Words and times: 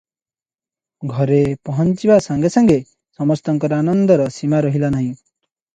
ଘରେ 1.11 1.37
ପହଞ୍ଚିବା 1.69 2.17
ସାଙ୍ଗେ 2.29 2.53
ସାଙ୍ଗେ 2.57 2.81
ସମସ୍ତଙ୍କର 3.21 3.81
ଆନନ୍ଦର 3.85 4.29
ସୀମା 4.39 4.65
ରହିଲା 4.69 4.95
ନାହିଁ। 4.99 5.11